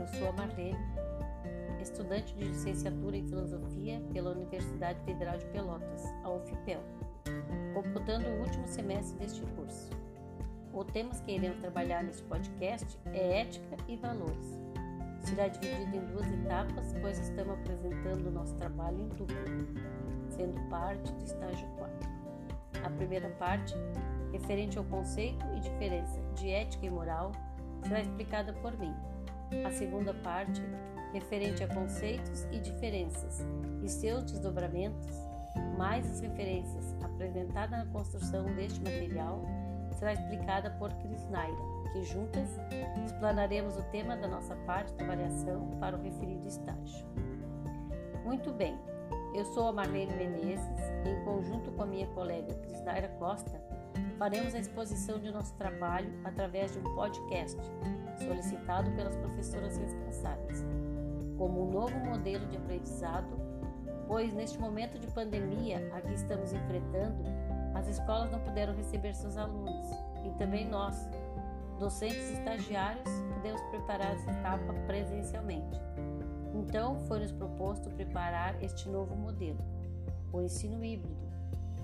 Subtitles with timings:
[0.00, 0.78] eu sou a Marlene,
[1.82, 6.80] estudante de licenciatura em Filosofia pela Universidade Federal de Pelotas, a UFPEL,
[7.74, 9.90] computando o último semestre deste curso.
[10.72, 14.60] O tema que iremos trabalhar neste podcast é ética e valores.
[15.20, 19.36] Será dividido em duas etapas, pois estamos apresentando o nosso trabalho em dupla,
[20.30, 22.08] sendo parte do estágio 4.
[22.84, 23.74] A primeira parte,
[24.30, 27.32] referente ao conceito e diferença de ética e moral,
[27.82, 28.94] será explicada por mim.
[29.64, 30.62] A segunda parte,
[31.12, 33.46] referente a conceitos e diferenças
[33.82, 35.06] e seus desdobramentos,
[35.76, 39.42] mais as referências apresentadas na construção deste material,
[39.98, 41.56] será explicada por Cris Naira,
[41.92, 42.48] que juntas
[43.04, 47.06] explanaremos o tema da nossa parte de avaliação para o referido estágio.
[48.24, 48.78] Muito bem,
[49.34, 53.60] eu sou a Marlene Menezes e, em conjunto com a minha colega Cris Naira Costa,
[54.18, 57.58] faremos a exposição de nosso trabalho através de um podcast
[58.18, 60.64] solicitado pelas professoras responsáveis,
[61.36, 63.28] como um novo modelo de aprendizado,
[64.06, 67.22] pois neste momento de pandemia a que estamos enfrentando,
[67.74, 69.86] as escolas não puderam receber seus alunos
[70.24, 71.08] e também nós,
[71.78, 75.78] docentes e estagiários, podemos preparar essa etapa presencialmente.
[76.54, 79.60] Então, foi-nos proposto preparar este novo modelo,
[80.32, 81.28] o ensino híbrido,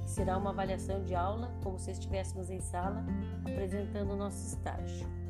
[0.02, 3.04] que será uma avaliação de aula como se estivéssemos em sala
[3.44, 5.23] apresentando o nosso estágio.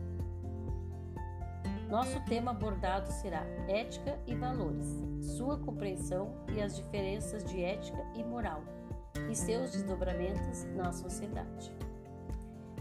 [1.95, 5.01] Nosso tema abordado será Ética e Valores,
[5.37, 8.65] sua compreensão e as diferenças de ética e moral
[9.31, 11.73] e seus desdobramentos na sociedade.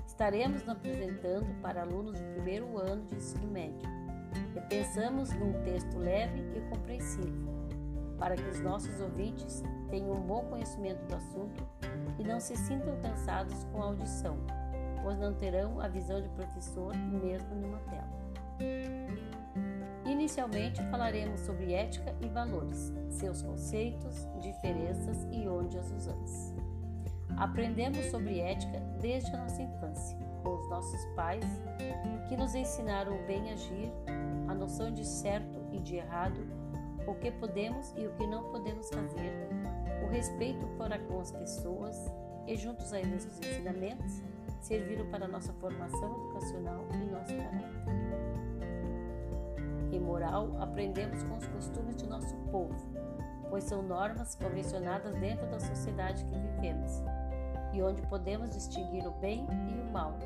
[0.08, 3.88] Estaremos nos apresentando para alunos do primeiro ano de ensino médio
[4.56, 7.52] e pensamos num texto leve e compreensivo,
[8.18, 11.64] para que os nossos ouvintes tenham um bom conhecimento do assunto
[12.18, 14.40] e não se sintam cansados com a audição,
[15.04, 18.24] pois não terão a visão de professor mesmo numa tela.
[20.06, 26.54] Inicialmente falaremos sobre ética e valores, seus conceitos, diferenças e onde as usamos.
[27.38, 31.46] Aprendemos sobre ética desde a nossa infância, com os nossos pais,
[32.30, 33.92] que nos ensinaram o bem agir,
[34.48, 36.40] a noção de certo e de errado,
[37.08, 39.50] o que podemos e o que não podemos fazer,
[40.06, 41.98] o respeito para com as pessoas
[42.48, 44.22] e, juntos a esses ensinamentos,
[44.60, 48.23] serviram para nossa formação educacional e nosso caráter.
[49.94, 52.76] Em moral, aprendemos com os costumes de nosso povo,
[53.48, 57.04] pois são normas convencionadas dentro da sociedade que vivemos
[57.72, 60.18] e onde podemos distinguir o bem e o mal,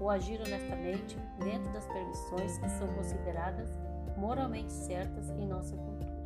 [0.00, 3.68] ou agir honestamente dentro das permissões que são consideradas
[4.16, 6.20] moralmente certas em nossa cultura.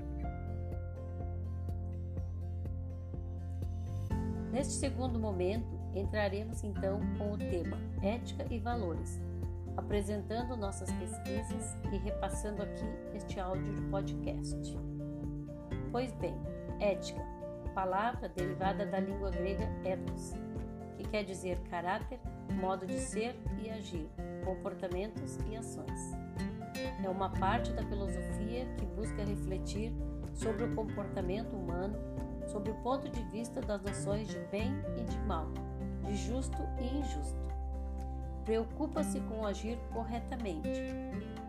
[4.52, 5.66] Neste segundo momento,
[5.96, 9.20] entraremos então com o tema Ética e Valores,
[9.76, 14.76] apresentando nossas pesquisas e repassando aqui este áudio de podcast.
[15.90, 16.34] Pois bem,
[16.80, 17.22] ética,
[17.74, 20.32] palavra derivada da língua grega ethos,
[20.96, 22.20] que quer dizer caráter,
[22.60, 24.08] modo de ser e agir,
[24.44, 26.12] comportamentos e ações.
[27.02, 29.92] É uma parte da filosofia que busca refletir
[30.32, 31.96] sobre o comportamento humano
[32.46, 35.46] sob o ponto de vista das noções de bem e de mal,
[36.02, 37.44] de justo e injusto
[38.44, 40.68] preocupa-se com agir corretamente,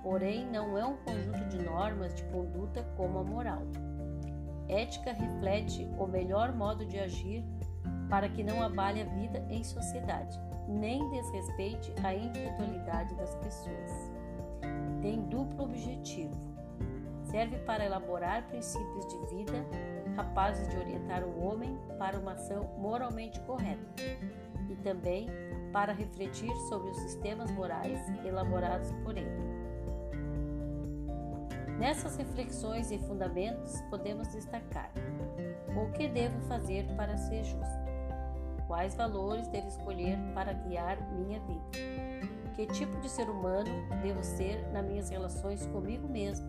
[0.01, 3.61] porém não é um conjunto de normas de conduta como a moral.
[4.67, 7.43] Ética reflete o melhor modo de agir
[8.09, 13.91] para que não abale a vida em sociedade, nem desrespeite a individualidade das pessoas.
[15.01, 16.33] Tem duplo objetivo.
[17.23, 19.65] Serve para elaborar princípios de vida
[20.15, 23.85] capazes de orientar o homem para uma ação moralmente correta
[24.69, 25.27] e também
[25.75, 29.29] para refletir sobre os sistemas morais elaborados por ele.
[31.77, 34.89] Nessas reflexões e fundamentos podemos destacar
[35.75, 37.85] o que devo fazer para ser justo,
[38.67, 41.65] quais valores devo escolher para guiar minha vida,
[42.55, 43.69] que tipo de ser humano
[44.01, 46.47] devo ser nas minhas relações comigo mesmo,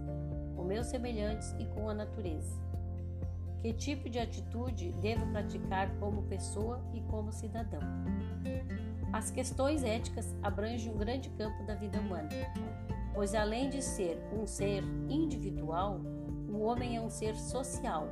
[0.54, 2.65] com meus semelhantes e com a natureza.
[3.62, 7.80] Que tipo de atitude devo praticar como pessoa e como cidadão?
[9.12, 12.28] As questões éticas abrangem um grande campo da vida humana,
[13.14, 16.00] pois além de ser um ser individual,
[16.48, 18.08] o homem é um ser social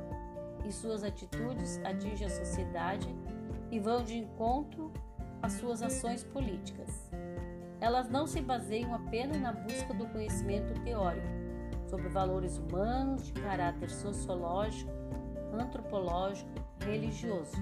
[0.65, 3.07] e suas atitudes atingem a sociedade
[3.71, 4.91] e vão de encontro
[5.41, 7.11] às suas ações políticas.
[7.79, 11.27] Elas não se baseiam apenas na busca do conhecimento teórico
[11.87, 14.91] sobre valores humanos de caráter sociológico,
[15.59, 16.49] antropológico,
[16.79, 17.55] religioso,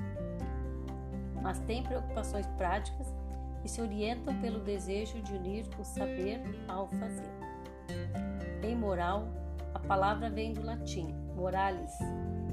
[1.42, 3.14] mas têm preocupações práticas
[3.64, 7.32] e se orientam pelo desejo de unir o saber ao fazer.
[8.64, 9.28] Em moral,
[9.74, 11.92] a palavra vem do latim moralis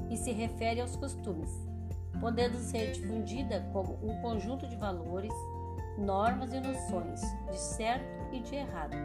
[0.09, 1.49] e se refere aos costumes,
[2.19, 5.33] podendo ser difundida como um conjunto de valores,
[5.97, 8.95] normas e noções de certo e de errado,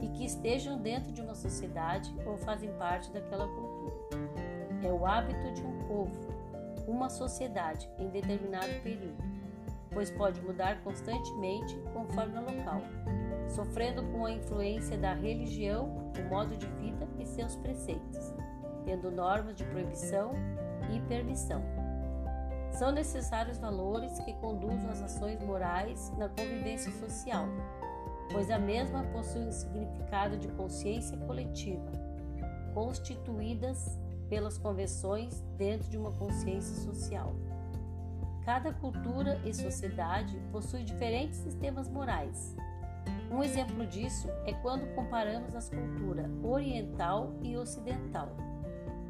[0.00, 4.55] e que estejam dentro de uma sociedade ou fazem parte daquela cultura.
[4.82, 6.36] É o hábito de um povo,
[6.86, 9.22] uma sociedade em determinado período,
[9.90, 12.82] pois pode mudar constantemente conforme o local,
[13.48, 18.34] sofrendo com a influência da religião, o modo de vida e seus preceitos,
[18.84, 20.32] tendo normas de proibição
[20.94, 21.62] e permissão.
[22.70, 27.46] São necessários valores que conduzam as ações morais na convivência social,
[28.30, 31.90] pois a mesma possui um significado de consciência coletiva,
[32.74, 37.34] constituídas pelas convenções dentro de uma consciência social.
[38.44, 42.54] Cada cultura e sociedade possui diferentes sistemas morais.
[43.30, 48.28] Um exemplo disso é quando comparamos as culturas oriental e ocidental.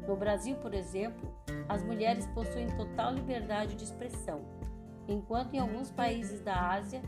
[0.07, 1.31] No Brasil, por exemplo,
[1.69, 4.41] as mulheres possuem total liberdade de expressão,
[5.07, 7.01] enquanto em alguns países da Ásia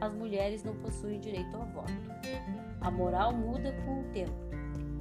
[0.00, 1.92] as mulheres não possuem direito ao voto.
[2.80, 4.32] A moral muda com o tempo,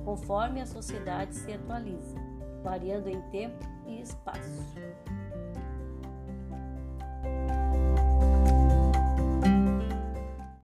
[0.04, 2.16] conforme a sociedade se atualiza,
[2.66, 4.66] variando em tempo e espaço.